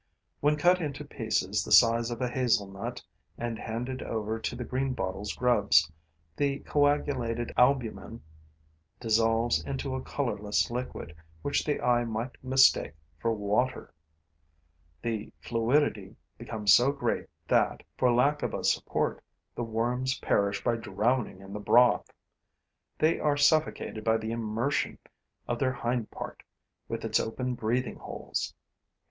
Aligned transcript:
When 0.39 0.55
cut 0.57 0.81
into 0.81 1.05
pieces 1.05 1.63
the 1.63 1.71
size 1.71 2.09
of 2.09 2.21
a 2.23 2.27
hazel 2.27 2.65
nut 2.65 3.03
and 3.37 3.59
handed 3.59 4.01
over 4.01 4.39
to 4.39 4.55
the 4.55 4.65
greenbottle's 4.65 5.33
grubs, 5.35 5.91
the 6.35 6.57
coagulated 6.61 7.51
albumen 7.55 8.23
dissolves 8.99 9.63
into 9.63 9.93
a 9.93 10.01
colorless 10.01 10.71
liquid 10.71 11.15
which 11.43 11.63
the 11.63 11.79
eye 11.79 12.03
might 12.03 12.43
mistake 12.43 12.95
for 13.19 13.31
water. 13.31 13.93
The 15.03 15.31
fluidity 15.39 16.15
becomes 16.35 16.73
so 16.73 16.91
great 16.91 17.27
that, 17.47 17.83
for 17.95 18.11
lack 18.11 18.41
of 18.41 18.55
a 18.55 18.63
support, 18.63 19.23
the 19.53 19.61
worms 19.63 20.17
perish 20.17 20.63
by 20.63 20.77
drowning 20.77 21.41
in 21.41 21.53
the 21.53 21.59
broth; 21.59 22.09
they 22.97 23.19
are 23.19 23.37
suffocated 23.37 24.03
by 24.03 24.17
the 24.17 24.31
immersion 24.31 24.97
of 25.47 25.59
their 25.59 25.73
hind 25.73 26.09
part, 26.09 26.41
with 26.87 27.05
its 27.05 27.19
open 27.19 27.53
breathing 27.53 27.97
holes. 27.97 28.55